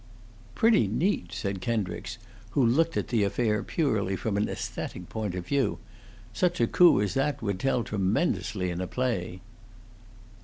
"Pretty 0.55 0.87
neat," 0.87 1.31
said 1.31 1.61
Kendricks, 1.61 2.17
who 2.57 2.65
looked 2.65 2.97
at 2.97 3.09
the 3.09 3.23
affair 3.23 3.61
purely 3.61 4.15
from 4.15 4.35
an 4.35 4.49
aesthetic 4.49 5.09
point 5.09 5.35
of 5.35 5.45
view. 5.45 5.77
"Such 6.33 6.59
a 6.59 6.65
coup 6.65 6.99
as 6.99 7.13
that 7.13 7.43
would 7.43 7.59
tell 7.59 7.83
tremendously 7.83 8.71
in 8.71 8.81
a 8.81 8.87
play." 8.87 9.41